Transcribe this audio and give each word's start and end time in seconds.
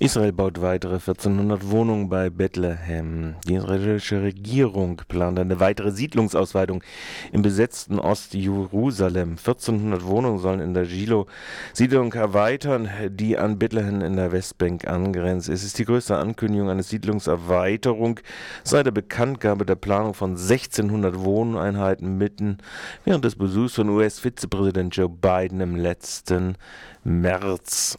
Israel 0.00 0.30
baut 0.30 0.62
weitere 0.62 0.94
1400 0.94 1.70
Wohnungen 1.70 2.08
bei 2.08 2.30
Bethlehem. 2.30 3.34
Die 3.48 3.56
israelische 3.56 4.22
Regierung 4.22 5.02
plant 5.08 5.40
eine 5.40 5.58
weitere 5.58 5.90
Siedlungsausweitung 5.90 6.84
im 7.32 7.42
besetzten 7.42 7.98
Ostjerusalem. 7.98 9.30
1400 9.30 10.04
Wohnungen 10.04 10.38
sollen 10.38 10.60
in 10.60 10.72
der 10.72 10.84
Gilo-Siedlung 10.84 12.12
erweitern, 12.12 12.88
die 13.10 13.38
an 13.38 13.58
Bethlehem 13.58 14.00
in 14.00 14.14
der 14.14 14.30
Westbank 14.30 14.86
angrenzt. 14.86 15.48
Es 15.48 15.64
ist 15.64 15.76
die 15.80 15.84
größte 15.84 16.16
Ankündigung 16.16 16.70
einer 16.70 16.84
Siedlungserweiterung 16.84 18.20
seit 18.62 18.86
der 18.86 18.92
Bekanntgabe 18.92 19.66
der 19.66 19.74
Planung 19.74 20.14
von 20.14 20.36
1600 20.36 21.18
Wohneinheiten 21.24 22.16
mitten 22.16 22.58
während 23.04 23.24
des 23.24 23.34
Besuchs 23.34 23.74
von 23.74 23.88
US-Vizepräsident 23.88 24.94
Joe 24.94 25.08
Biden 25.08 25.60
im 25.60 25.74
letzten 25.74 26.56
März. 27.02 27.98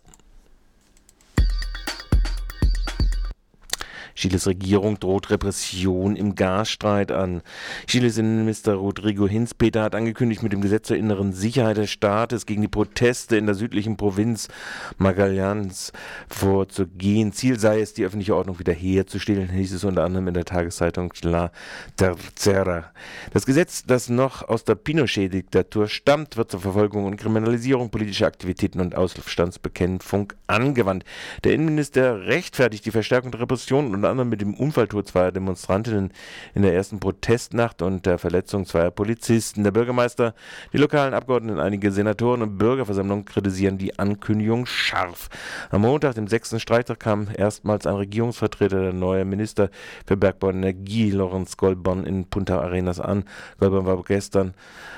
Chiles 4.19 4.47
Regierung 4.47 4.99
droht 4.99 5.29
Repression 5.29 6.17
im 6.17 6.35
Gasstreit 6.35 7.09
an. 7.09 7.41
Chiles 7.87 8.17
Innenminister 8.17 8.73
Rodrigo 8.73 9.29
Hinspeter 9.29 9.81
hat 9.83 9.95
angekündigt, 9.95 10.43
mit 10.43 10.51
dem 10.51 10.59
Gesetz 10.59 10.89
zur 10.89 10.97
inneren 10.97 11.31
Sicherheit 11.31 11.77
des 11.77 11.89
Staates 11.89 12.45
gegen 12.45 12.61
die 12.61 12.67
Proteste 12.67 13.37
in 13.37 13.45
der 13.45 13.55
südlichen 13.55 13.95
Provinz 13.95 14.49
Magallanes 14.97 15.93
vorzugehen. 16.27 17.31
Ziel 17.31 17.57
sei 17.59 17.79
es, 17.79 17.93
die 17.93 18.03
öffentliche 18.03 18.35
Ordnung 18.35 18.59
wiederherzustellen, 18.59 19.47
hieß 19.47 19.71
es 19.71 19.85
unter 19.85 20.03
anderem 20.03 20.27
in 20.27 20.33
der 20.33 20.43
Tageszeitung 20.43 21.13
La 21.21 21.53
Tercera. 21.95 22.91
Das 23.31 23.45
Gesetz, 23.45 23.85
das 23.85 24.09
noch 24.09 24.49
aus 24.49 24.65
der 24.65 24.75
Pinochet-Diktatur 24.75 25.87
stammt, 25.87 26.35
wird 26.35 26.51
zur 26.51 26.59
Verfolgung 26.59 27.05
und 27.05 27.15
Kriminalisierung 27.15 27.89
politischer 27.89 28.27
Aktivitäten 28.27 28.81
und 28.81 28.95
Ausstandsbekämpfung 28.95 30.33
angewandt. 30.47 31.05
Der 31.45 31.53
Innenminister 31.53 32.25
rechtfertigt 32.25 32.85
die 32.85 32.91
Verstärkung 32.91 33.31
der 33.31 33.39
Repression 33.39 33.95
und 33.95 34.08
anderem 34.09 34.29
mit 34.29 34.41
dem 34.41 34.53
Unfalltod 34.53 35.07
zweier 35.07 35.31
Demonstrantinnen 35.31 36.11
in 36.53 36.61
der 36.61 36.73
ersten 36.73 36.99
Protestnacht 36.99 37.81
und 37.81 38.05
der 38.05 38.17
Verletzung 38.17 38.65
zweier 38.65 38.91
Polizisten. 38.91 39.63
Der 39.63 39.71
Bürgermeister, 39.71 40.33
die 40.73 40.77
lokalen 40.77 41.13
Abgeordneten, 41.13 41.59
einige 41.59 41.91
Senatoren 41.91 42.41
und 42.41 42.57
Bürgerversammlungen 42.57 43.25
kritisieren 43.25 43.77
die 43.77 43.97
Ankündigung 43.97 44.65
scharf. 44.65 45.29
Am 45.69 45.81
Montag, 45.81 46.15
dem 46.15 46.27
sechsten 46.27 46.59
Streichtag, 46.59 46.99
kam 46.99 47.27
erstmals 47.35 47.85
ein 47.85 47.95
Regierungsvertreter, 47.95 48.81
der 48.81 48.93
neue 48.93 49.25
Minister 49.25 49.69
für 50.05 50.17
Bergbau 50.17 50.47
und 50.47 50.57
Energie, 50.57 51.11
Lorenz 51.11 51.57
Goldborn, 51.57 52.05
in 52.05 52.25
Punta 52.25 52.59
Arenas 52.59 52.99
an. 52.99 53.23
Goldborn 53.59 53.85
war 53.85 54.03
gestern 54.03 54.53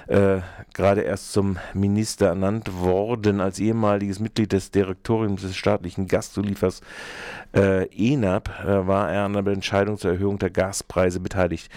äh, 0.08 0.40
gerade 0.74 1.02
erst 1.02 1.32
zum 1.32 1.58
Minister 1.74 2.28
ernannt 2.28 2.80
worden. 2.80 3.42
Als 3.42 3.60
ehemaliges 3.60 4.20
Mitglied 4.20 4.52
des 4.52 4.72
Direktoriums 4.72 5.42
des 5.42 5.56
staatlichen 5.56 6.08
Gaszuliefers 6.08 6.82
äh, 7.56 7.88
ENAP 7.96 8.50
äh, 8.64 8.88
war 8.88 9.01
er 9.10 9.24
an 9.24 9.34
der 9.34 9.48
Entscheidung 9.48 9.98
zur 9.98 10.12
Erhöhung 10.12 10.38
der 10.40 10.50
Gaspreise 10.50 11.20
beteiligt. 11.20 11.72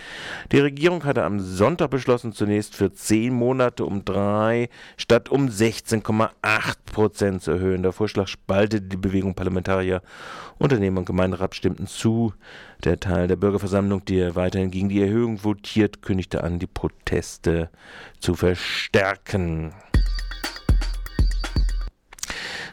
Die 0.53 0.59
Regierung 0.59 1.05
hatte 1.05 1.23
am 1.23 1.39
Sonntag 1.41 1.91
beschlossen, 1.91 2.33
zunächst 2.33 2.75
für 2.75 2.93
zehn 2.93 3.33
Monate 3.33 3.85
um 3.85 4.05
drei 4.05 4.69
statt 4.97 5.29
um 5.29 5.47
16,8 5.47 6.31
Prozent 6.93 7.43
zu 7.43 7.53
erhöhen. 7.53 7.83
Der 7.83 7.93
Vorschlag 7.93 8.27
spaltete 8.27 8.83
die 8.83 8.97
Bewegung 8.97 9.35
Parlamentarier, 9.35 10.03
Unternehmer 10.59 11.01
und 11.01 11.07
Gemeinderat 11.07 11.55
stimmten 11.55 11.87
zu. 11.87 12.33
Der 12.83 13.01
Teil 13.01 13.29
der 13.29 13.37
Bürgerversammlung, 13.37 14.05
die 14.05 14.35
weiterhin 14.35 14.71
gegen 14.71 14.89
die 14.89 15.01
Erhöhung 15.01 15.43
votiert, 15.45 16.03
kündigte 16.03 16.43
an, 16.43 16.59
die 16.59 16.67
Proteste 16.67 17.71
zu 18.21 18.35
verstärken. 18.35 19.73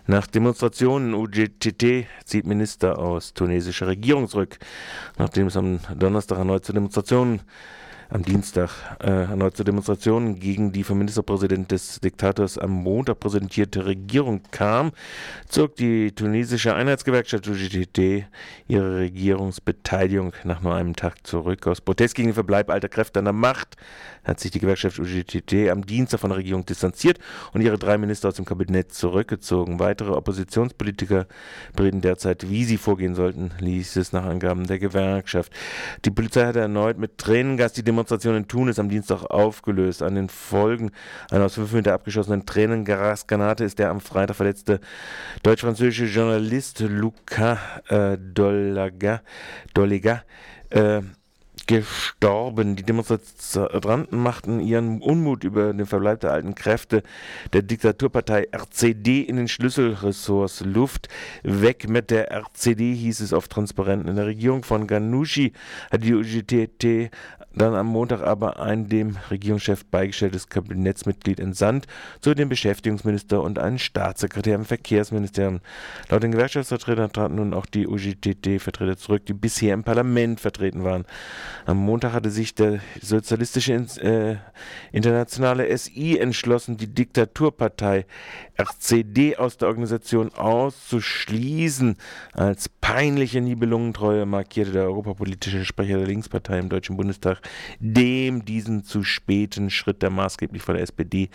Nach 0.07 0.25
Demonstrationen 0.25 1.13
UGTT 1.13 2.07
zieht 2.25 2.45
Minister 2.45 2.97
aus 2.97 3.34
tunesischer 3.34 3.88
Regierung 3.88 4.28
zurück, 4.28 4.57
nachdem 5.17 5.47
es 5.47 5.57
am 5.57 5.79
Donnerstag 5.95 6.39
erneut 6.39 6.66
zu 6.66 6.73
Demonstrationen 6.73 7.41
am 8.12 8.24
Dienstag 8.24 8.70
äh, 9.00 9.08
erneut 9.08 9.56
zu 9.56 9.64
Demonstrationen 9.64 10.38
gegen 10.40 10.74
die 10.74 10.84
vom 10.84 10.98
Ministerpräsident 10.98 11.72
des 11.72 12.02
Diktators 12.02 12.58
am 12.58 12.72
Montag 12.72 13.22
präsentierte 13.22 13.86
Regierung 13.86 14.42
kam, 14.52 14.92
zog 15.48 15.78
die 15.78 16.12
tunesische 16.12 16.76
Einheitsgewerkschaft 16.76 17.48
UGTT 17.48 18.26
ihre 18.68 18.98
Regierungsbeteiligung 19.00 20.34
nach 20.44 20.62
nur 20.62 20.76
einem 20.76 20.96
Tag 20.96 21.26
zurück. 21.26 21.66
Aus 21.68 21.80
Protest 21.80 22.16
gegen 22.16 22.30
den 22.30 22.34
Verbleib 22.34 22.70
alter 22.70 22.90
Kräfte 22.90 23.20
an 23.20 23.26
der 23.26 23.34
Macht 23.34 23.78
hat 24.26 24.40
sich 24.40 24.52
die 24.52 24.60
Gewerkschaft 24.60 25.00
UGTT 25.00 25.70
am 25.72 25.86
Dienstag 25.86 26.20
von 26.20 26.32
der 26.32 26.38
Regierung 26.38 26.66
distanziert 26.66 27.18
und 27.54 27.62
ihre 27.62 27.80
drei 27.80 27.98
Minister 27.98 28.28
aus 28.28 28.36
dem 28.36 28.46
Kabinett 28.46 28.94
zurückgezogen. 28.94 29.80
Weitere 29.80 30.12
Oppositionspolitiker 30.12 31.28
bereden 31.76 32.02
derzeit, 32.02 32.50
wie 32.50 32.66
sie 32.66 32.78
vorgehen 32.78 33.16
sollten, 33.16 33.52
ließ 33.60 33.96
es 33.96 34.12
nach 34.12 34.26
Angaben 34.26 34.68
der 34.68 34.80
Gewerkschaft. 34.80 35.54
Die 36.04 36.12
Polizei 36.12 36.46
hatte 36.46 36.60
erneut 36.60 36.98
mit 36.98 37.18
Tränengas 37.18 37.74
die 37.74 37.84
Demonstration 37.84 38.00
in 38.09 38.47
Tunis 38.47 38.79
am 38.79 38.89
Dienstag 38.89 39.23
aufgelöst. 39.25 40.01
An 40.01 40.16
den 40.16 40.29
Folgen 40.29 40.91
einer 41.29 41.45
aus 41.45 41.56
fünf 41.56 41.73
Meter 41.73 41.94
abgeschossenen 41.94 42.45
Tränengasgranate 42.45 43.63
ist 43.63 43.79
der 43.79 43.89
am 43.89 44.00
Freitag 44.00 44.35
verletzte 44.35 44.79
deutsch-französische 45.44 46.06
Journalist 46.06 46.79
Luca 46.79 47.59
äh, 47.89 48.17
Dollega, 48.17 49.22
Dollega 49.73 50.23
äh, 50.69 51.01
gestorben. 51.72 52.76
Die 52.76 52.84
Demonstranten 52.84 54.22
machten 54.22 54.59
ihren 54.59 55.02
Unmut 55.02 55.46
über 55.46 55.72
den 55.72 55.86
Verbleib 55.86 56.20
der 56.20 56.34
alten 56.34 56.54
Kräfte 56.54 57.02
der 57.54 57.62
Diktaturpartei 57.62 58.50
RCD 58.52 59.22
in 59.22 59.38
den 59.38 59.48
Schlüsselressorts 59.48 60.66
Luft. 60.66 61.08
Weg 61.44 61.88
mit 61.88 62.12
der 62.12 62.30
RCD 62.30 62.94
hieß 62.94 63.22
es 63.22 63.31
auf 63.31 63.48
Transparenten. 63.48 64.10
In 64.10 64.18
der 64.18 64.26
Regierung 64.26 64.64
von 64.64 64.86
Ghanouchi 64.86 65.54
hat 65.90 66.04
die 66.04 66.14
UGTT 66.14 67.10
dann 67.54 67.76
am 67.76 67.88
Montag 67.88 68.22
aber 68.22 68.62
ein 68.62 68.88
dem 68.88 69.18
Regierungschef 69.30 69.86
beigestelltes 69.86 70.48
Kabinettsmitglied 70.48 71.40
entsandt, 71.40 71.86
zu 72.22 72.34
dem 72.34 72.50
Beschäftigungsminister 72.50 73.42
und 73.42 73.60
einen 73.60 73.80
Staatssekretär 73.80 74.56
im 74.56 74.66
Verkehrsministerium. 74.66 75.60
Laut 76.10 76.24
den 76.24 76.31
Gewerkschaftsvertretern 76.31 77.12
traten 77.12 77.36
nun 77.36 77.54
auch 77.54 77.66
die 77.66 77.88
UGTT-Vertreter 77.88 78.98
zurück, 78.98 79.26
die 79.26 79.34
bisher 79.34 79.74
im 79.74 79.84
Parlament 79.84 80.40
vertreten 80.40 80.84
waren. 80.84 81.06
Am 81.66 81.78
Montag 81.78 82.14
hatte 82.14 82.30
sich 82.30 82.56
der 82.56 82.80
sozialistische 83.02 83.74
äh, 83.74 84.38
internationale 84.92 85.76
SI 85.78 86.18
entschlossen, 86.18 86.78
die 86.78 86.88
Diktaturpartei 86.88 88.06
RCD 88.58 89.38
aus 89.38 89.58
der 89.58 89.68
Organisation 89.68 90.34
auszuschließen. 90.34 91.98
Als 92.34 92.70
peinliche 92.70 93.42
Nibelungentreue 93.42 94.26
markierte 94.26 94.72
der 94.72 94.84
europapolitische 94.84 95.66
Sprecher 95.66 95.98
der 95.98 96.08
Linkspartei 96.08 96.60
im 96.60 96.70
Deutschen 96.70 96.98
Bundestag 96.98 97.42
dem 97.80 98.46
diesen 98.46 98.84
zu 98.84 99.04
späten 99.04 99.70
Schritt 99.70 100.02
der 100.02 100.10
maßgeblich 100.10 100.62
von 100.62 100.76
der 100.76 100.84
SPD 100.84 101.30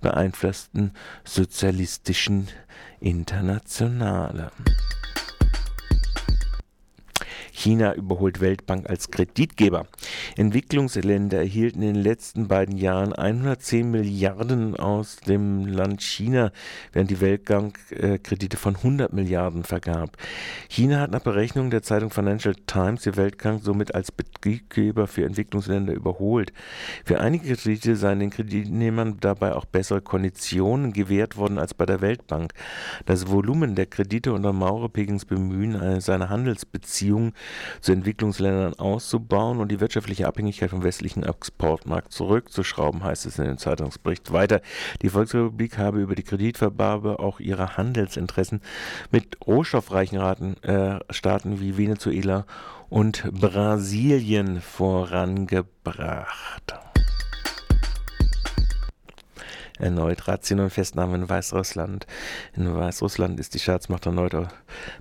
beeinflussten 0.00 0.92
sozialistischen 1.24 2.48
Internationale. 3.00 4.50
China 7.60 7.94
überholt 7.94 8.40
Weltbank 8.40 8.88
als 8.88 9.10
Kreditgeber. 9.10 9.86
Entwicklungsländer 10.38 11.38
erhielten 11.38 11.82
in 11.82 11.94
den 11.94 12.02
letzten 12.02 12.48
beiden 12.48 12.78
Jahren 12.78 13.12
110 13.12 13.90
Milliarden 13.90 14.76
aus 14.76 15.16
dem 15.16 15.66
Land 15.66 16.00
China, 16.00 16.52
während 16.94 17.10
die 17.10 17.20
Weltbank 17.20 17.78
äh, 17.90 18.18
Kredite 18.18 18.56
von 18.56 18.76
100 18.76 19.12
Milliarden 19.12 19.64
vergab. 19.64 20.16
China 20.70 21.00
hat 21.00 21.10
nach 21.10 21.20
Berechnung 21.20 21.68
der 21.68 21.82
Zeitung 21.82 22.10
Financial 22.10 22.54
Times 22.66 23.02
die 23.02 23.16
Weltbank 23.16 23.62
somit 23.62 23.94
als 23.94 24.08
Kreditgeber 24.16 25.06
für 25.06 25.26
Entwicklungsländer 25.26 25.92
überholt. 25.92 26.54
Für 27.04 27.20
einige 27.20 27.54
Kredite 27.54 27.94
seien 27.96 28.20
den 28.20 28.30
Kreditnehmern 28.30 29.18
dabei 29.20 29.54
auch 29.54 29.66
bessere 29.66 30.00
Konditionen 30.00 30.94
gewährt 30.94 31.36
worden 31.36 31.58
als 31.58 31.74
bei 31.74 31.84
der 31.84 32.00
Weltbank. 32.00 32.54
Das 33.04 33.28
Volumen 33.28 33.74
der 33.74 33.84
Kredite 33.84 34.32
unter 34.32 34.54
Maurer-Pekings 34.54 35.26
Bemühen, 35.26 35.74
äh, 35.74 36.00
seine 36.00 36.30
Handelsbeziehungen 36.30 37.34
zu 37.80 37.92
Entwicklungsländern 37.92 38.74
auszubauen 38.74 39.58
und 39.58 39.70
die 39.70 39.80
wirtschaftliche 39.80 40.26
Abhängigkeit 40.26 40.70
vom 40.70 40.82
westlichen 40.82 41.22
Exportmarkt 41.22 42.12
zurückzuschrauben, 42.12 43.04
heißt 43.04 43.26
es 43.26 43.38
in 43.38 43.44
dem 43.44 43.58
Zeitungsbericht 43.58 44.32
weiter. 44.32 44.60
Die 45.02 45.08
Volksrepublik 45.08 45.78
habe 45.78 46.00
über 46.00 46.14
die 46.14 46.22
Kreditvergabe 46.22 47.18
auch 47.18 47.40
ihre 47.40 47.76
Handelsinteressen 47.76 48.60
mit 49.10 49.38
rohstoffreichen 49.46 50.18
Raten, 50.18 50.56
äh, 50.62 51.00
Staaten 51.10 51.60
wie 51.60 51.76
Venezuela 51.76 52.46
und 52.88 53.30
Brasilien 53.32 54.60
vorangebracht. 54.60 56.69
Erneut 59.80 60.28
Razzien 60.28 60.60
und 60.60 60.70
Festnahmen 60.70 61.22
in 61.22 61.28
Weißrussland. 61.28 62.06
In 62.54 62.74
Weißrussland 62.74 63.40
ist 63.40 63.54
die 63.54 63.58
Staatsmacht 63.58 64.06
erneut 64.06 64.30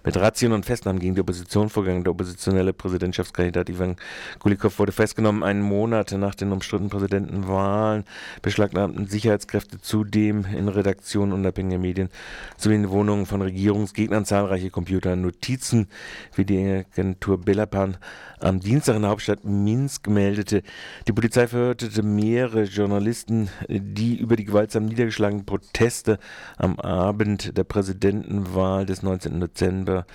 mit 0.03 0.17
Razzien 0.17 0.53
und 0.53 0.65
Festnahmen 0.65 0.99
gegen 0.99 1.15
die 1.15 1.21
Opposition 1.21 1.69
vorgegangen. 1.69 2.03
Der 2.03 2.11
oppositionelle 2.11 2.73
Präsidentschaftskandidat 2.73 3.69
Ivan 3.69 3.97
Kulikov 4.39 4.79
wurde 4.79 4.91
festgenommen, 4.91 5.43
einen 5.43 5.61
Monat 5.61 6.11
nach 6.13 6.35
den 6.35 6.51
umstrittenen 6.51 6.89
Präsidentenwahlen. 6.89 8.05
Beschlagnahmten 8.41 9.07
Sicherheitskräfte 9.07 9.79
zudem 9.81 10.45
in 10.45 10.67
Redaktionen 10.67 11.33
unabhängiger 11.33 11.79
Medien 11.79 12.09
sowie 12.57 12.75
in 12.75 12.89
Wohnungen 12.89 13.25
von 13.25 13.41
Regierungsgegnern 13.41 14.25
zahlreiche 14.25 14.69
Computer 14.69 15.15
Notizen, 15.15 15.87
wie 16.35 16.45
die 16.45 16.85
Agentur 16.91 17.39
Belapan 17.39 17.97
am 18.39 18.59
Dienstag 18.59 18.95
in 18.95 19.01
der 19.01 19.11
Hauptstadt 19.11 19.43
Minsk 19.43 20.07
meldete. 20.07 20.63
Die 21.07 21.13
Polizei 21.13 21.47
verhörte 21.47 21.89
mehrere 22.03 22.63
Journalisten, 22.63 23.49
die 23.67 24.17
über 24.17 24.35
die 24.35 24.45
gewaltsam 24.69 24.85
niedergeschlagenen 24.85 25.45
Proteste 25.45 26.19
am 26.57 26.79
Abend 26.79 27.57
der 27.57 27.63
Präsidentenwahl 27.63 28.85
des 28.85 29.01
19. 29.01 29.39
Dezember 29.39 30.05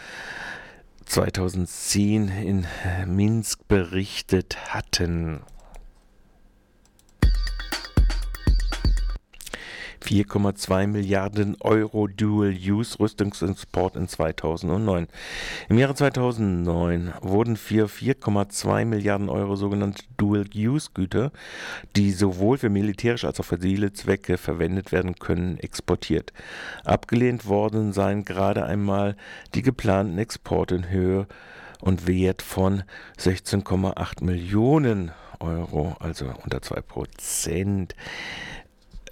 2010 1.06 2.28
in 2.28 2.66
Minsk 3.06 3.66
berichtet 3.66 4.56
hatten. 4.72 5.40
4,2 10.04 10.86
Milliarden 10.86 11.56
Euro 11.60 12.06
Dual-Use-Rüstungsexport 12.06 13.96
in 13.96 14.08
2009. 14.08 15.08
Im 15.68 15.78
Jahre 15.78 15.94
2009 15.94 17.14
wurden 17.20 17.56
für 17.56 17.86
4,2 17.86 18.84
Milliarden 18.84 19.28
Euro 19.28 19.56
sogenannte 19.56 20.04
Dual-Use-Güter, 20.16 21.32
die 21.96 22.12
sowohl 22.12 22.58
für 22.58 22.70
militärische 22.70 23.26
als 23.26 23.40
auch 23.40 23.44
für 23.44 23.58
zivile 23.58 23.92
Zwecke 23.92 24.38
verwendet 24.38 24.92
werden 24.92 25.16
können, 25.16 25.58
exportiert. 25.58 26.32
Abgelehnt 26.84 27.46
worden 27.46 27.92
seien 27.92 28.24
gerade 28.24 28.64
einmal 28.64 29.16
die 29.54 29.62
geplanten 29.62 30.18
Exporte 30.18 30.76
in 30.76 30.90
Höhe 30.90 31.26
und 31.80 32.06
Wert 32.06 32.42
von 32.42 32.84
16,8 33.18 34.22
Millionen 34.24 35.12
Euro, 35.40 35.96
also 35.98 36.32
unter 36.44 36.62
2 36.62 36.80
Prozent. 36.82 37.94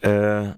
Äh, 0.00 0.52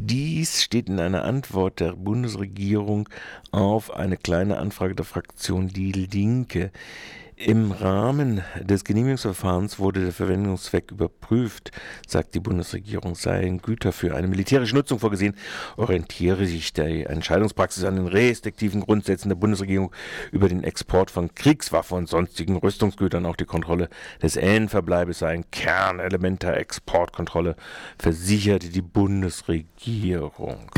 dies 0.00 0.62
steht 0.62 0.88
in 0.88 1.00
einer 1.00 1.24
Antwort 1.24 1.80
der 1.80 1.92
Bundesregierung 1.94 3.08
auf 3.50 3.92
eine 3.92 4.16
kleine 4.16 4.58
Anfrage 4.58 4.94
der 4.94 5.04
Fraktion 5.04 5.68
Die 5.68 5.90
Linke. 5.92 6.70
Im 7.40 7.70
Rahmen 7.70 8.42
des 8.60 8.82
Genehmigungsverfahrens 8.82 9.78
wurde 9.78 10.00
der 10.00 10.12
Verwendungszweck 10.12 10.90
überprüft, 10.90 11.70
sagt 12.04 12.34
die 12.34 12.40
Bundesregierung, 12.40 13.14
seien 13.14 13.62
Güter 13.62 13.92
für 13.92 14.16
eine 14.16 14.26
militärische 14.26 14.74
Nutzung 14.74 14.98
vorgesehen, 14.98 15.36
orientiere 15.76 16.46
sich 16.46 16.72
die 16.72 17.04
Entscheidungspraxis 17.04 17.84
an 17.84 17.94
den 17.94 18.08
restriktiven 18.08 18.80
Grundsätzen 18.80 19.28
der 19.28 19.36
Bundesregierung 19.36 19.92
über 20.32 20.48
den 20.48 20.64
Export 20.64 21.12
von 21.12 21.32
Kriegswaffen 21.32 21.98
und 21.98 22.08
sonstigen 22.08 22.56
Rüstungsgütern. 22.56 23.24
Auch 23.24 23.36
die 23.36 23.44
Kontrolle 23.44 23.88
des 24.20 24.34
Endverbleibes 24.34 25.20
sei 25.20 25.28
ein 25.28 25.48
Kernelement 25.52 26.42
der 26.42 26.56
Exportkontrolle, 26.56 27.54
versicherte 28.00 28.68
die 28.70 28.82
Bundesregierung. 28.82 30.72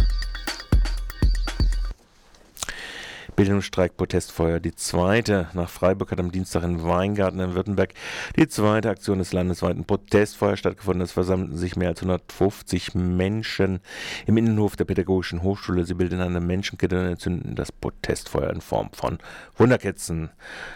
Bildungsstreik 3.40 3.96
Protestfeuer. 3.96 4.60
Die 4.60 4.74
zweite 4.74 5.48
nach 5.54 5.70
Freiburg 5.70 6.10
hat 6.10 6.20
am 6.20 6.30
Dienstag 6.30 6.62
in 6.62 6.82
Weingarten 6.82 7.40
in 7.40 7.54
Württemberg 7.54 7.94
die 8.36 8.46
zweite 8.46 8.90
Aktion 8.90 9.16
des 9.16 9.32
landesweiten 9.32 9.86
Protestfeuers 9.86 10.58
stattgefunden. 10.58 11.00
Es 11.00 11.12
versammelten 11.12 11.56
sich 11.56 11.74
mehr 11.74 11.88
als 11.88 12.02
150 12.02 12.94
Menschen 12.94 13.80
im 14.26 14.36
Innenhof 14.36 14.76
der 14.76 14.84
Pädagogischen 14.84 15.42
Hochschule. 15.42 15.86
Sie 15.86 15.94
bilden 15.94 16.20
eine 16.20 16.38
Menschenkette 16.38 17.00
und 17.00 17.06
entzünden 17.06 17.54
das 17.54 17.72
Protestfeuer 17.72 18.50
in 18.50 18.60
Form 18.60 18.90
von 18.92 19.16
Wunderketzen. 19.56 20.28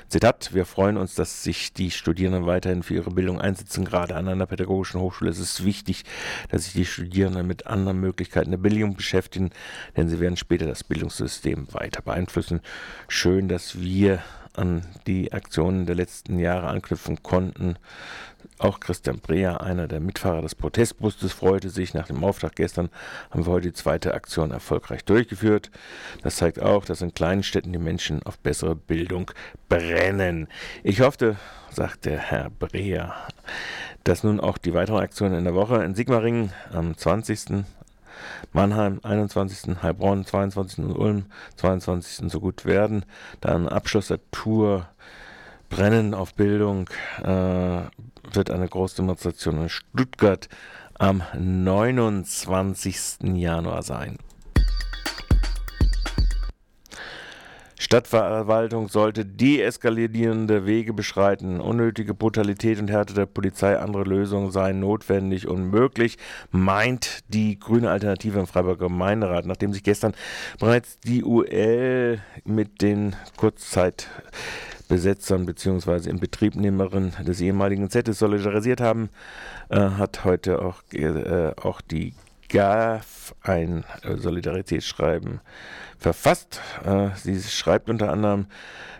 Zitat, 0.09 0.55
wir 0.55 0.65
freuen 0.65 0.97
uns, 0.97 1.15
dass 1.15 1.43
sich 1.43 1.75
die 1.75 1.91
Studierenden 1.91 2.47
weiterhin 2.47 2.83
für 2.83 2.95
ihre 2.95 3.11
Bildung 3.11 3.43
einsetzen, 3.43 3.85
gerade 3.85 4.17
an 4.17 4.27
einer 4.27 4.47
pädagogischen 4.47 5.03
Hochschule. 5.03 5.31
Es 5.31 5.39
ist 5.39 5.67
wichtig, 5.67 6.05
dass 6.49 6.65
sich 6.65 6.73
die 6.73 6.87
Studierenden 6.87 7.47
mit 7.47 7.67
anderen 7.67 8.01
Möglichkeiten 8.01 8.53
der 8.53 8.59
Bildung 8.59 8.97
beschäftigen, 8.97 9.51
denn 9.99 10.09
sie 10.09 10.19
werden 10.19 10.39
später 10.39 10.67
das 10.67 10.83
Bildungssystem 10.83 11.67
weiter 11.75 12.01
beeinflussen 12.01 12.54
müssen. 12.55 12.65
Schön, 13.09 13.49
dass 13.49 13.81
wir 13.81 14.23
an 14.55 14.83
die 15.07 15.33
Aktionen 15.33 15.87
der 15.87 15.97
letzten 15.97 16.39
Jahre 16.39 16.69
anknüpfen 16.69 17.23
konnten. 17.23 17.77
Auch 18.59 18.79
Christian 18.79 19.19
Breer, 19.19 19.63
einer 19.63 19.89
der 19.89 19.99
Mitfahrer 19.99 20.43
des 20.43 20.55
Protestbusses, 20.55 21.33
freute 21.33 21.71
sich. 21.71 21.93
Nach 21.93 22.07
dem 22.07 22.23
Auftrag 22.23 22.55
gestern 22.55 22.89
haben 23.31 23.47
wir 23.47 23.53
heute 23.53 23.69
die 23.69 23.75
zweite 23.75 24.15
Aktion 24.15 24.53
erfolgreich 24.53 25.05
durchgeführt. 25.05 25.73
Das 26.23 26.37
zeigt 26.37 26.63
auch, 26.63 26.85
dass 26.85 27.03
in 27.03 27.15
kleinen 27.15 27.43
Städten 27.43 27.73
die 27.73 27.81
Menschen 27.81 28.23
auf 28.23 28.39
bessere 28.39 28.77
Bildung 28.77 29.33
brennen. 29.69 30.47
Ich 30.85 31.01
hoffe, 31.01 31.37
sagte 31.71 32.17
Herr 32.17 32.51
Breer, 32.51 33.15
dass 34.05 34.23
nun 34.23 34.39
auch 34.39 34.59
die 34.59 34.75
weiteren 34.75 35.03
Aktionen 35.03 35.37
in 35.37 35.45
der 35.45 35.55
Woche 35.55 35.83
in 35.83 35.97
Sigmaringen 35.97 36.53
am 36.73 36.97
20. 36.97 37.65
Mannheim 38.53 39.01
21., 39.03 39.83
Heilbronn 39.83 40.25
22. 40.25 40.85
und 40.85 40.97
Ulm 40.97 41.25
22. 41.57 42.31
so 42.31 42.41
gut 42.41 42.65
werden. 42.65 43.05
Dann 43.41 43.69
Abschluss 43.69 44.09
der 44.09 44.21
Tour 44.31 44.89
Brennen 45.71 46.15
auf 46.15 46.35
Bildung 46.35 46.89
äh, 47.23 47.81
wird 48.33 48.51
eine 48.51 48.69
Großdemonstration 48.69 49.63
in 49.63 49.69
Stuttgart 49.69 50.49
am 50.99 51.23
29. 51.37 53.19
Januar 53.35 53.83
sein. 53.83 54.19
Stadtverwaltung 57.85 58.89
sollte 58.89 59.27
deeskalierende 59.27 60.65
Wege 60.65 60.95
beschreiten. 60.95 61.61
Unnötige 61.61 62.15
Brutalität 62.15 62.81
und 62.81 62.91
Härte 62.91 63.13
der 63.13 63.27
Polizei, 63.27 63.79
andere 63.79 64.05
Lösungen 64.05 64.51
seien 64.51 64.81
notwendig 64.81 65.47
und 65.47 65.69
möglich, 65.69 66.17
meint 66.51 67.19
die 67.29 67.59
grüne 67.59 67.91
Alternative 67.91 68.41
im 68.41 68.47
Freiburger 68.47 68.89
Gemeinderat, 68.89 69.45
nachdem 69.45 69.75
sich 69.75 69.83
gestern 69.83 70.15
bereits 70.59 70.99
die 71.01 71.25
UL 71.25 72.21
mit 72.47 72.81
den 72.81 73.17
Kurzzeitbesetzern 73.37 75.45
bzw. 75.45 76.09
Inbetriebnehmerinnen 76.09 77.13
des 77.27 77.43
ehemaligen 77.43 77.91
ZES 77.91 78.19
solidarisiert 78.19 78.81
haben, 78.81 79.11
äh, 79.69 79.79
hat 79.79 80.25
heute 80.25 80.63
auch, 80.63 80.81
äh, 80.95 81.53
auch 81.61 81.83
die 81.83 82.15
GAF 82.55 83.35
ein 83.43 83.85
äh, 84.03 84.17
Solidaritätsschreiben 84.17 85.41
verfasst. 85.99 86.61
Äh, 86.85 87.09
sie 87.17 87.43
schreibt 87.43 87.91
unter 87.91 88.13
anderem, 88.13 88.47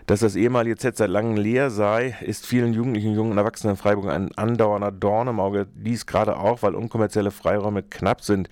dass 0.07 0.19
das 0.19 0.35
ehemalige 0.35 0.75
Z 0.77 0.97
seit 0.97 1.09
langem 1.09 1.35
leer 1.35 1.71
sei, 1.71 2.15
ist 2.21 2.45
vielen 2.45 2.73
Jugendlichen, 2.73 3.15
jungen 3.15 3.37
Erwachsenen 3.39 3.73
in 3.73 3.77
Freiburg 3.77 4.11
ein 4.11 4.31
andauernder 4.37 4.91
Dorn 4.91 5.27
im 5.27 5.39
Auge. 5.39 5.67
Dies 5.73 6.05
gerade 6.05 6.37
auch, 6.37 6.61
weil 6.61 6.75
unkommerzielle 6.75 7.31
Freiräume 7.31 7.81
knapp 7.81 8.21
sind. 8.21 8.47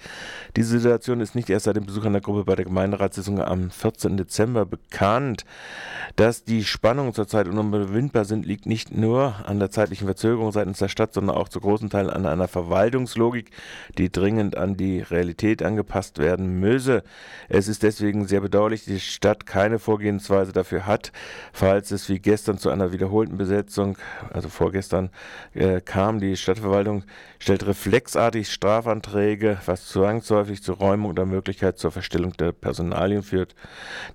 Diese 0.55 0.79
Situation 0.79 1.19
ist 1.21 1.35
nicht 1.35 1.51
erst 1.51 1.65
seit 1.65 1.75
dem 1.75 1.85
Besuch 1.85 2.05
an 2.05 2.13
der 2.13 2.23
Gruppe 2.23 2.45
bei 2.45 2.55
der 2.55 2.65
Gemeinderatssitzung 2.65 3.39
am 3.39 3.69
14. 3.69 4.17
Dezember 4.17 4.65
bekannt. 4.65 5.45
Dass 6.15 6.43
die 6.43 6.63
Spannungen 6.63 7.13
zurzeit 7.13 7.47
unüberwindbar 7.47 8.25
sind, 8.25 8.47
liegt 8.47 8.65
nicht 8.65 8.95
nur 8.95 9.35
an 9.45 9.59
der 9.59 9.69
zeitlichen 9.69 10.05
Verzögerung 10.05 10.51
seitens 10.51 10.79
der 10.79 10.87
Stadt, 10.87 11.13
sondern 11.13 11.35
auch 11.35 11.49
zu 11.49 11.59
großen 11.59 11.89
Teilen 11.91 12.09
an 12.09 12.25
einer 12.25 12.47
Verwaltungslogik, 12.47 13.51
die 13.99 14.11
dringend 14.11 14.57
an 14.57 14.75
die 14.75 14.92
Realität 15.01 15.63
angepasst 15.63 16.17
werden 16.17 16.59
müsse. 16.59 17.03
Es 17.49 17.67
ist 17.67 17.83
deswegen 17.83 18.27
sehr 18.27 18.41
bedauerlich, 18.41 18.81
dass 18.85 18.93
die 18.93 18.99
Stadt 18.99 19.45
keine 19.45 19.79
Vorgehensweise 19.79 20.51
dafür 20.51 20.85
hat, 20.85 21.11
falls 21.51 21.91
es 21.91 22.09
wie 22.09 22.19
gestern 22.19 22.57
zu 22.57 22.69
einer 22.69 22.91
wiederholten 22.91 23.37
Besetzung, 23.37 23.97
also 24.31 24.49
vorgestern, 24.49 25.09
äh, 25.53 25.81
kam. 25.81 26.19
Die 26.19 26.37
Stadtverwaltung 26.37 27.03
stellt 27.39 27.65
reflexartig 27.65 28.51
Strafanträge, 28.51 29.57
was 29.65 29.87
zwangsläufig 29.87 30.63
zur 30.63 30.77
Räumung 30.77 31.11
oder 31.11 31.25
Möglichkeit 31.25 31.77
zur 31.77 31.91
Verstellung 31.91 32.33
der 32.33 32.51
Personalien 32.51 33.23
führt. 33.23 33.55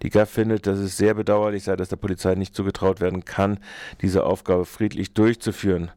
Die 0.03 0.11
GAF 0.11 0.31
findet, 0.31 0.67
dass 0.67 0.79
es 0.79 0.97
sehr 0.97 1.15
bedauerlich 1.15 1.65
sei, 1.65 1.77
dass 1.77 1.89
der 1.89 1.97
Polizei 1.97 2.35
nicht 2.35 2.55
zugetraut 2.55 3.01
werden 3.01 3.25
kann, 3.25 3.59
diese 4.01 4.25
Aufgabe 4.25 4.65
friedlich 4.65 5.13
durchzuführen. 5.13 5.91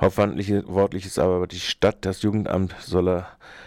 Hauptwandlich 0.00 0.52
wortlich 0.66 1.06
ist 1.06 1.18
aber 1.18 1.46
die 1.46 1.60
Stadt, 1.60 2.04
das 2.04 2.22
Jugendamt 2.22 2.74
solle 2.80 3.26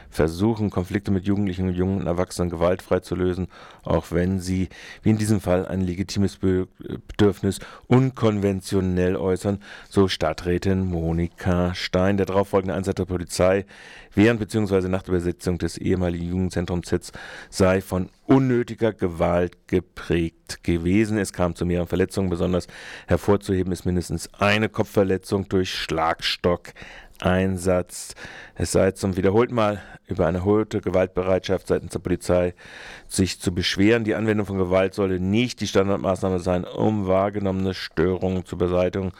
versuchen, 0.09 0.69
Konflikte 0.69 1.11
mit 1.11 1.25
Jugendlichen 1.25 1.67
und 1.67 1.75
jungen 1.75 2.07
Erwachsenen 2.07 2.49
gewaltfrei 2.49 2.99
zu 2.99 3.15
lösen, 3.15 3.47
auch 3.83 4.11
wenn 4.11 4.39
sie, 4.39 4.69
wie 5.03 5.11
in 5.11 5.17
diesem 5.17 5.39
Fall, 5.39 5.67
ein 5.67 5.81
legitimes 5.81 6.37
Bedürfnis 6.37 7.59
unkonventionell 7.87 9.15
äußern, 9.15 9.59
so 9.89 10.07
Stadträtin 10.07 10.85
Monika 10.85 11.73
Stein. 11.75 12.17
Der 12.17 12.25
darauffolgende 12.25 12.73
Einsatz 12.73 12.95
der 12.95 13.05
Polizei 13.05 13.65
während 14.13 14.39
bzw. 14.39 14.87
nach 14.87 15.03
der 15.03 15.13
Besetzung 15.13 15.57
des 15.57 15.77
ehemaligen 15.77 16.27
Jugendzentrums 16.27 16.87
Zitz 16.87 17.11
sei 17.49 17.81
von 17.81 18.09
unnötiger 18.25 18.93
Gewalt 18.93 19.67
geprägt 19.67 20.63
gewesen. 20.63 21.17
Es 21.17 21.33
kam 21.33 21.55
zu 21.55 21.65
mehreren 21.65 21.87
Verletzungen. 21.87 22.29
Besonders 22.29 22.67
hervorzuheben 23.07 23.71
ist 23.71 23.85
mindestens 23.85 24.33
eine 24.33 24.69
Kopfverletzung 24.69 25.47
durch 25.49 25.73
Schlagstock 25.73 26.73
Einsatz. 27.19 28.15
Es 28.55 28.71
sei 28.71 28.91
zum 28.91 29.17
wiederholten 29.17 29.55
Mal 29.55 29.81
über 30.07 30.27
eine 30.27 30.39
erhöhte 30.39 30.81
Gewaltbereitschaft 30.81 31.67
seitens 31.67 31.91
der 31.91 31.99
Polizei 31.99 32.53
sich 33.07 33.39
zu 33.39 33.53
beschweren. 33.53 34.03
Die 34.03 34.15
Anwendung 34.15 34.45
von 34.45 34.57
Gewalt 34.57 34.93
solle 34.93 35.19
nicht 35.19 35.61
die 35.61 35.67
Standardmaßnahme 35.67 36.39
sein, 36.39 36.65
um 36.65 37.07
wahrgenommene 37.07 37.73
Störungen 37.73 38.45
zu 38.45 38.57
beseitigen. 38.57 39.11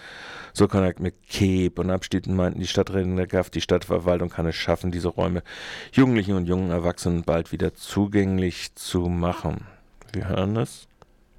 So 0.53 0.67
mit 0.99 1.15
Keb 1.29 1.79
und 1.79 1.91
Abschnitten 1.91 2.35
meinten 2.35 2.59
die 2.59 2.67
Stadträtin 2.67 3.15
der 3.15 3.27
GAF, 3.27 3.49
die 3.49 3.61
Stadtverwaltung 3.61 4.29
kann 4.29 4.47
es 4.47 4.55
schaffen, 4.55 4.91
diese 4.91 5.09
Räume 5.09 5.43
Jugendlichen 5.91 6.35
und 6.35 6.47
jungen 6.47 6.71
Erwachsenen 6.71 7.23
bald 7.23 7.51
wieder 7.51 7.75
zugänglich 7.75 8.73
zu 8.75 9.01
machen. 9.01 9.67
Wir 10.11 10.27
hören 10.27 10.57
es, 10.57 10.87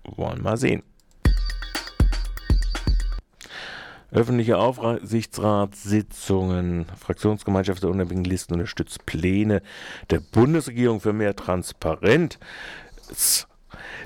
wollen 0.04 0.42
mal 0.42 0.56
sehen. 0.56 0.82
Öffentliche 4.12 4.58
Aufsichtsratssitzungen, 4.58 6.86
Fraktionsgemeinschaft 6.98 7.82
der 7.82 7.90
unabhängigen 7.90 8.30
Listen 8.30 8.54
unterstützt 8.54 9.04
Pläne 9.06 9.62
der 10.10 10.20
Bundesregierung 10.20 11.00
für 11.00 11.12
mehr 11.12 11.36
Transparenz. 11.36 12.38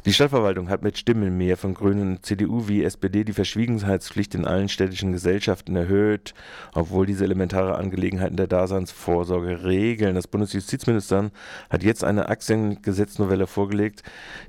Die 0.06 0.12
Stadtverwaltung 0.12 0.68
hat 0.68 0.82
mit 0.82 0.98
Stimmen 0.98 1.36
mehr 1.36 1.56
von 1.56 1.74
Grünen, 1.74 2.22
CDU 2.22 2.68
wie 2.68 2.84
SPD 2.84 3.24
die 3.24 3.32
Verschwiegenheitspflicht 3.32 4.34
in 4.34 4.44
allen 4.44 4.68
städtischen 4.68 5.12
Gesellschaften 5.12 5.76
erhöht, 5.76 6.34
obwohl 6.74 7.06
diese 7.06 7.24
elementare 7.24 7.76
Angelegenheiten 7.76 8.36
der 8.36 8.46
Daseinsvorsorge 8.46 9.64
regeln. 9.64 10.14
Das 10.14 10.28
Bundesjustizministerium 10.28 11.30
hat 11.70 11.82
jetzt 11.82 12.04
eine 12.04 12.28
Aktiengesetznovelle 12.28 13.46
vorgelegt, 13.46 14.02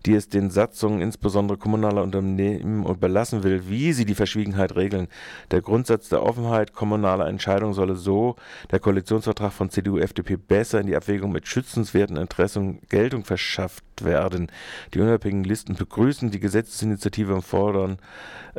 die 0.05 0.13
es 0.13 0.29
den 0.29 0.49
Satzungen 0.49 1.01
insbesondere 1.01 1.57
kommunaler 1.57 2.03
Unternehmen 2.03 2.85
überlassen 2.85 3.43
will, 3.43 3.69
wie 3.69 3.93
sie 3.93 4.05
die 4.05 4.15
Verschwiegenheit 4.15 4.75
regeln. 4.75 5.07
Der 5.51 5.61
Grundsatz 5.61 6.09
der 6.09 6.23
Offenheit 6.23 6.73
kommunaler 6.73 7.27
Entscheidungen 7.27 7.73
solle 7.73 7.95
so 7.95 8.35
der 8.71 8.79
Koalitionsvertrag 8.79 9.53
von 9.53 9.69
CDU, 9.69 9.97
FDP 9.97 10.35
besser 10.37 10.79
in 10.79 10.87
die 10.87 10.95
Abwägung 10.95 11.31
mit 11.31 11.47
schützenswerten 11.47 12.17
Interessen 12.17 12.79
Geltung 12.89 13.23
verschafft 13.23 13.83
werden. 14.03 14.51
Die 14.93 14.99
unabhängigen 15.15 15.45
Listen 15.45 15.75
begrüßen 15.75 16.29
die 16.29 16.39
Gesetzesinitiative 16.41 17.33
und 17.33 17.41
fordern, 17.41 17.97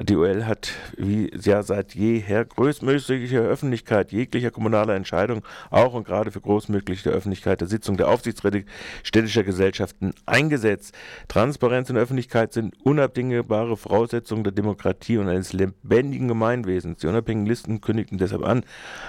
die 0.01 0.17
UL 0.17 0.45
hat 0.47 0.73
wie 0.97 1.31
ja 1.41 1.63
seit 1.63 1.95
jeher 1.95 2.45
größtmögliche 2.45 3.41
Öffentlichkeit 3.41 4.13
jeglicher 4.13 4.51
kommunaler 4.51 4.95
Entscheidung, 4.95 5.43
auch 5.71 5.95
und 5.95 6.07
gerade 6.07 6.31
für 6.31 6.41
großmögliche 6.41 7.11
Öffentlichkeit 7.11 7.61
der 7.61 7.69
Sitzung 7.69 7.97
der 7.97 8.09
Aufsichtsräte 8.09 8.65
städtischer 9.03 9.43
Gesellschaften 9.43 10.13
eingesetzt. 10.25 10.95
Transparenz 11.29 11.91
und 11.91 11.97
Öffentlichkeit 11.97 12.53
sind 12.53 12.75
unabdingbare 12.85 13.77
Voraussetzungen 13.77 14.45
der 14.45 14.53
Demokratie 14.53 15.19
und 15.19 15.29
eines 15.29 15.53
lebendigen 15.53 16.29
Gemeinwesens. 16.29 17.01
Die 17.01 17.07
unabhängigen 17.07 17.47
Listen 17.47 17.81
kündigten 17.81 18.19
deshalb 18.19 18.45
an, 18.45 18.65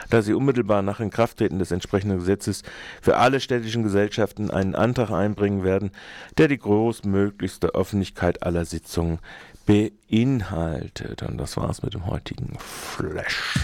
dass 0.10 0.26
sie 0.26 0.34
unmittelbar 0.34 0.82
nach 0.82 1.00
Inkrafttreten 1.00 1.60
des 1.60 1.72
entsprechenden 1.72 2.20
Gesetzes 2.20 2.64
für 3.02 3.18
alle 3.18 3.40
städtischen 3.40 3.84
Gesellschaften 3.84 4.52
einen 4.52 4.76
Antrag 4.76 5.12
einbringen 5.12 5.64
werden, 5.64 5.92
der 6.38 6.48
die 6.48 6.58
großmöglichste 7.28 7.76
Öffentlichkeit 7.76 8.44
aller 8.44 8.66
Sitzungen 8.66 9.20
beinhaltet. 9.66 11.24
Und 11.24 11.38
das 11.38 11.58
war's 11.58 11.84
mit 11.84 11.94
dem 11.94 12.06
heutigen 12.06 12.58
Flash. 12.60 13.60